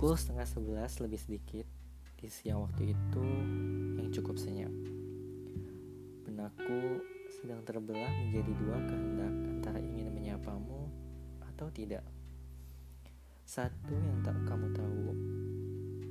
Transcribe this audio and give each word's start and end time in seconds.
Pukul 0.00 0.16
setengah 0.16 0.48
sebelas 0.48 0.96
lebih 0.96 1.20
sedikit 1.20 1.68
di 2.16 2.32
siang 2.32 2.64
waktu 2.64 2.96
itu 2.96 3.20
yang 4.00 4.08
cukup 4.08 4.40
senyap. 4.40 4.72
Benakku 6.24 7.04
sedang 7.28 7.60
terbelah 7.68 8.08
menjadi 8.08 8.48
dua 8.64 8.80
kehendak 8.88 9.28
antara 9.28 9.76
ingin 9.76 10.08
menyapamu 10.08 10.88
atau 11.52 11.68
tidak. 11.68 12.00
Satu 13.44 13.92
yang 13.92 14.24
tak 14.24 14.40
kamu 14.48 14.72
tahu, 14.72 15.04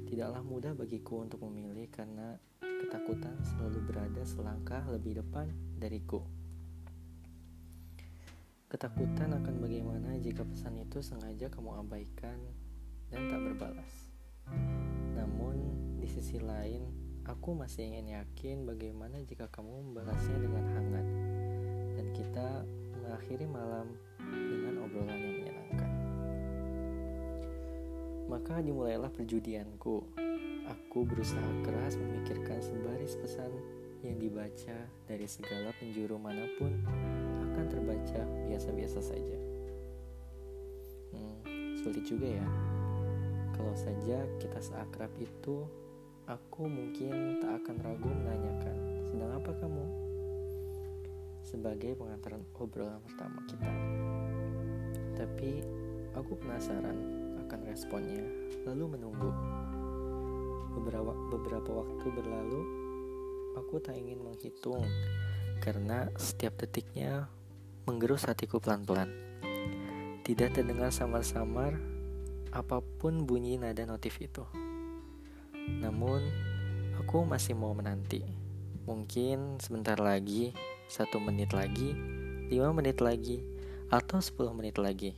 tidaklah 0.06 0.46
mudah 0.46 0.78
bagiku 0.78 1.26
untuk 1.26 1.42
memilih 1.50 1.90
karena 1.90 2.38
ketakutan 2.62 3.42
selalu 3.42 3.90
berada 3.90 4.22
selangkah 4.22 4.86
lebih 4.86 5.18
depan 5.18 5.50
dariku. 5.82 6.22
Ketakutan 8.70 9.34
akan 9.34 9.56
bagaimana 9.58 10.14
jika 10.22 10.46
pesan 10.46 10.78
itu 10.78 11.02
sengaja 11.02 11.50
kamu 11.50 11.82
abaikan 11.82 12.38
dan 13.10 13.30
tak 13.30 13.42
berbalas. 13.42 13.94
Namun, 15.18 15.58
di 16.00 16.08
sisi 16.10 16.38
lain, 16.42 16.90
aku 17.30 17.54
masih 17.54 17.86
ingin 17.86 18.18
yakin 18.18 18.66
bagaimana 18.66 19.22
jika 19.22 19.46
kamu 19.54 19.94
membalasnya 19.94 20.38
dengan 20.42 20.66
hangat 20.74 21.08
dan 21.94 22.06
kita 22.16 22.50
mengakhiri 22.98 23.46
malam 23.46 23.94
dengan 24.18 24.86
obrolan 24.86 25.20
yang 25.20 25.36
menyenangkan. 25.42 25.92
Maka 28.30 28.62
dimulailah 28.62 29.10
perjudianku. 29.14 30.06
Aku 30.70 31.02
berusaha 31.02 31.50
keras 31.66 31.98
memikirkan 31.98 32.62
sebaris 32.62 33.18
pesan 33.18 33.50
yang 34.06 34.22
dibaca 34.22 34.86
dari 35.10 35.26
segala 35.26 35.74
penjuru 35.82 36.22
mana 36.22 36.46
pun 36.62 36.72
akan 37.42 37.66
terbaca 37.68 38.22
biasa-biasa 38.46 39.00
saja. 39.02 39.38
Hmm, 41.10 41.42
sulit 41.82 42.06
juga 42.06 42.30
ya. 42.38 42.48
Kalau 43.60 43.76
saja 43.76 44.24
kita 44.40 44.56
seakrab 44.64 45.12
itu, 45.20 45.68
aku 46.32 46.64
mungkin 46.64 47.44
tak 47.44 47.60
akan 47.60 47.76
ragu 47.84 48.08
menanyakan, 48.08 48.76
sedang 49.12 49.32
apa 49.36 49.52
kamu? 49.60 49.86
Sebagai 51.44 51.92
pengantar 52.00 52.40
obrolan 52.56 53.04
pertama 53.04 53.44
kita. 53.52 53.72
Tapi 55.20 55.52
aku 56.16 56.40
penasaran 56.40 56.98
akan 57.44 57.60
responnya, 57.68 58.24
lalu 58.64 58.96
menunggu. 58.96 59.28
Beberapa, 60.80 61.12
beberapa 61.28 61.84
waktu 61.84 62.08
berlalu, 62.16 62.62
aku 63.60 63.84
tak 63.84 64.00
ingin 64.00 64.24
menghitung 64.24 64.88
karena 65.60 66.08
setiap 66.16 66.56
detiknya 66.64 67.28
menggerus 67.84 68.24
hatiku 68.24 68.64
pelan-pelan. 68.64 69.12
Tidak 70.24 70.56
terdengar 70.56 70.96
samar-samar 70.96 71.89
apa 72.50 72.82
pun 72.82 73.26
bunyi 73.26 73.58
nada 73.62 73.86
notif 73.86 74.18
itu. 74.22 74.46
Namun, 75.70 76.22
aku 76.98 77.26
masih 77.26 77.54
mau 77.54 77.74
menanti. 77.78 78.26
Mungkin 78.90 79.62
sebentar 79.62 80.02
lagi, 80.02 80.54
satu 80.90 81.22
menit 81.22 81.54
lagi, 81.54 81.94
lima 82.50 82.74
menit 82.74 83.00
lagi, 83.00 83.46
atau 83.94 84.18
sepuluh 84.18 84.54
menit 84.54 84.82
lagi. 84.82 85.14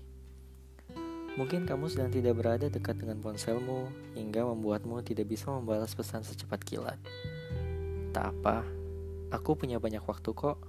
Mungkin 1.40 1.64
kamu 1.64 1.88
sedang 1.88 2.12
tidak 2.12 2.36
berada 2.36 2.68
dekat 2.68 3.00
dengan 3.00 3.24
ponselmu 3.24 3.88
hingga 4.20 4.44
membuatmu 4.44 5.00
tidak 5.08 5.32
bisa 5.32 5.48
membalas 5.48 5.96
pesan 5.96 6.28
secepat 6.28 6.60
kilat. 6.68 7.00
Tak 8.12 8.36
apa, 8.36 8.68
aku 9.32 9.56
punya 9.56 9.80
banyak 9.80 10.04
waktu 10.04 10.36
kok 10.36 10.60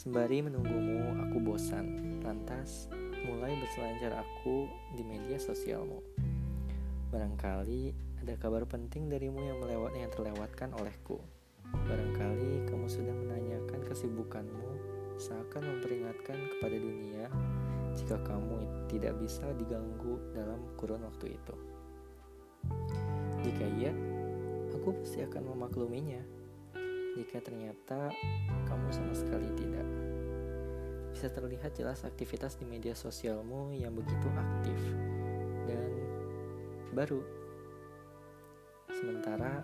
Sembari 0.00 0.40
menunggumu, 0.40 1.12
aku 1.20 1.36
bosan. 1.44 2.16
Lantas, 2.24 2.88
mulai 3.26 3.52
berselancar 3.60 4.24
aku 4.24 4.70
di 4.96 5.02
media 5.04 5.36
sosialmu. 5.36 6.00
Barangkali 7.10 7.92
ada 8.22 8.34
kabar 8.36 8.64
penting 8.68 9.10
darimu 9.10 9.42
yang 9.42 9.58
melewat 9.60 9.92
yang 9.96 10.10
terlewatkan 10.12 10.70
olehku. 10.78 11.18
Barangkali 11.70 12.66
kamu 12.70 12.86
sudah 12.86 13.14
menanyakan 13.14 13.80
kesibukanmu 13.86 14.70
seakan 15.20 15.62
memperingatkan 15.76 16.38
kepada 16.56 16.76
dunia 16.80 17.28
jika 17.92 18.16
kamu 18.24 18.88
tidak 18.88 19.18
bisa 19.20 19.44
diganggu 19.60 20.16
dalam 20.32 20.60
kurun 20.80 21.04
waktu 21.04 21.36
itu. 21.36 21.54
Jika 23.44 23.64
iya, 23.76 23.92
aku 24.72 24.96
pasti 25.00 25.20
akan 25.24 25.56
memakluminya 25.56 26.22
jika 27.18 27.42
ternyata 27.42 28.14
kamu 28.64 28.88
sama 28.94 29.12
sekali 29.12 29.50
tidak. 29.58 30.09
Bisa 31.20 31.36
terlihat 31.36 31.76
jelas 31.76 32.00
aktivitas 32.08 32.56
di 32.56 32.64
media 32.64 32.96
sosialmu 32.96 33.76
yang 33.76 33.92
begitu 33.92 34.24
aktif 34.40 34.80
dan 35.68 35.92
baru. 36.96 37.20
Sementara 38.88 39.60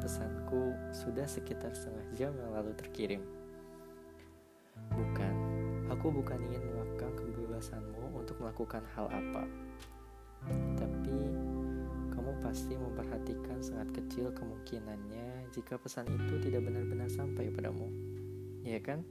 pesanku 0.00 0.72
sudah 0.96 1.28
sekitar 1.28 1.76
setengah 1.76 2.08
jam 2.16 2.32
yang 2.40 2.56
lalu 2.56 2.72
terkirim. 2.72 3.20
Bukan, 4.88 5.34
aku 5.92 6.08
bukan 6.08 6.40
ingin 6.48 6.64
mengakang 6.72 7.12
kebebasanmu 7.20 8.16
untuk 8.16 8.40
melakukan 8.40 8.80
hal 8.96 9.12
apa. 9.12 9.44
Tapi 10.72 11.20
kamu 12.16 12.32
pasti 12.40 12.80
memperhatikan 12.80 13.60
sangat 13.60 13.92
kecil 13.92 14.32
kemungkinannya 14.32 15.52
jika 15.52 15.76
pesan 15.76 16.08
itu 16.08 16.40
tidak 16.48 16.64
benar-benar 16.64 17.12
sampai 17.12 17.52
padamu. 17.52 17.92
Ya 18.64 18.80
kan? 18.80 19.04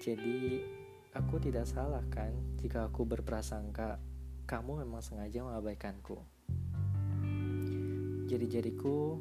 Jadi, 0.00 0.64
aku 1.12 1.36
tidak 1.36 1.68
salah 1.68 2.00
kan 2.08 2.32
jika 2.56 2.88
aku 2.88 3.04
berprasangka 3.04 4.00
kamu 4.48 4.82
memang 4.82 5.04
sengaja 5.04 5.44
mengabaikanku. 5.44 6.16
Jari-jariku 8.26 9.20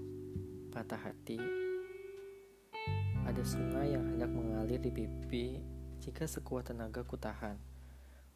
patah 0.72 1.04
hati. 1.04 1.38
Ada 3.28 3.44
sungai 3.44 3.94
yang 3.94 4.08
hendak 4.16 4.32
mengalir 4.32 4.80
di 4.82 4.90
pipi 4.90 5.60
jika 6.00 6.24
sekuat 6.26 6.72
tenaga 6.72 7.04
ku 7.04 7.20
tahan. 7.20 7.60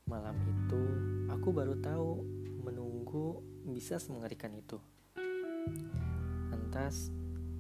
Malam 0.06 0.36
itu, 0.44 0.82
aku 1.32 1.50
baru 1.56 1.80
tahu 1.80 2.22
menunggu 2.62 3.40
bisa 3.66 3.98
semengerikan 3.98 4.52
itu. 4.52 4.78
Lantas, 6.52 7.10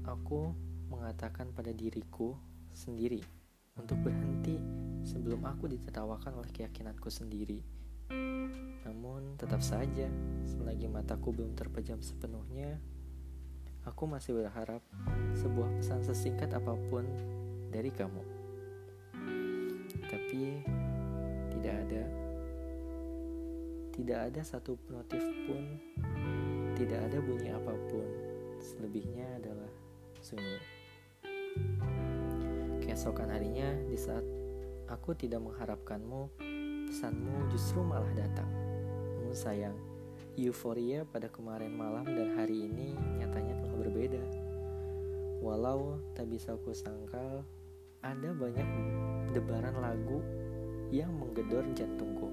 Aku 0.03 0.51
mengatakan 0.91 1.55
pada 1.55 1.71
diriku 1.71 2.35
sendiri 2.75 3.23
untuk 3.77 3.97
berhenti 4.05 4.61
sebelum 5.01 5.43
aku 5.49 5.65
ditertawakan 5.65 6.39
oleh 6.41 6.51
keyakinanku 6.53 7.09
sendiri. 7.09 7.59
Namun 8.85 9.35
tetap 9.39 9.65
saja, 9.65 10.07
selagi 10.45 10.85
mataku 10.85 11.33
belum 11.33 11.57
terpejam 11.57 11.97
sepenuhnya, 11.99 12.77
aku 13.83 14.05
masih 14.05 14.37
berharap 14.37 14.83
sebuah 15.35 15.69
pesan 15.81 16.05
sesingkat 16.05 16.53
apa 16.53 16.77
pun 16.87 17.03
dari 17.73 17.89
kamu. 17.89 18.23
Tapi 20.05 20.41
tidak 21.57 21.75
ada 21.87 22.03
tidak 23.93 24.19
ada 24.25 24.41
satu 24.41 24.73
notif 24.89 25.21
pun, 25.45 25.63
tidak 26.73 26.99
ada 27.09 27.17
bunyi 27.21 27.53
apa 27.53 27.73
pun. 27.89 28.07
Selebihnya 28.57 29.37
adalah 29.37 29.69
sunyi. 30.17 30.57
Keesokan 32.93 33.33
harinya, 33.33 33.73
di 33.89 33.97
saat 33.97 34.21
aku 34.85 35.17
tidak 35.17 35.41
mengharapkanmu, 35.41 36.29
pesanmu 36.85 37.49
justru 37.49 37.81
malah 37.81 38.13
datang. 38.13 38.45
Namun 39.17 39.33
sayang, 39.33 39.73
euforia 40.37 41.01
pada 41.01 41.25
kemarin 41.25 41.73
malam 41.73 42.05
dan 42.05 42.37
hari 42.37 42.69
ini 42.69 42.93
nyatanya 43.17 43.57
telah 43.65 43.81
berbeda. 43.81 44.21
Walau 45.41 46.05
tak 46.13 46.29
bisa 46.29 46.53
aku 46.53 46.69
sangkal, 46.69 47.41
ada 48.05 48.29
banyak 48.29 48.69
debaran 49.33 49.73
lagu 49.81 50.21
yang 50.93 51.09
menggedor 51.17 51.65
jantungku. 51.73 52.29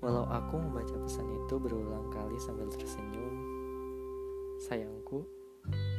Walau 0.00 0.24
aku 0.32 0.64
membaca 0.64 0.96
pesan 0.96 1.28
itu 1.44 1.60
berulang 1.60 2.08
kali 2.08 2.40
sambil 2.40 2.72
tersenyum, 2.72 3.36
sayangku, 4.64 5.28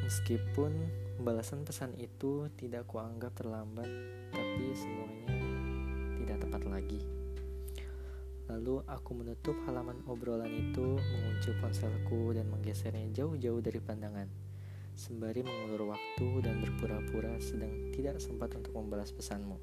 Meskipun 0.01 0.73
balasan 1.19 1.67
pesan 1.67 1.99
itu 1.99 2.47
tidak 2.55 2.87
kuanggap 2.87 3.35
terlambat, 3.35 3.87
tapi 4.31 4.71
semuanya 4.71 5.35
tidak 6.15 6.37
tepat 6.47 6.63
lagi. 6.63 7.01
Lalu 8.47 8.81
aku 8.87 9.11
menutup 9.13 9.53
halaman 9.67 9.99
obrolan 10.07 10.49
itu, 10.49 10.95
mengunci 10.97 11.51
ponselku 11.59 12.31
dan 12.33 12.47
menggesernya 12.47 13.11
jauh-jauh 13.11 13.59
dari 13.59 13.77
pandangan. 13.83 14.25
Sembari 14.95 15.43
mengulur 15.43 15.91
waktu 15.91 16.27
dan 16.43 16.63
berpura-pura 16.63 17.35
sedang 17.43 17.91
tidak 17.93 18.17
sempat 18.23 18.55
untuk 18.55 18.73
membalas 18.79 19.11
pesanmu. 19.11 19.59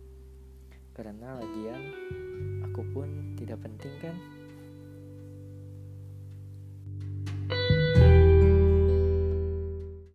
Karena 0.92 1.40
lagian, 1.40 1.82
aku 2.68 2.84
pun 2.92 3.36
tidak 3.36 3.64
penting 3.64 3.92
kan? 4.00 4.16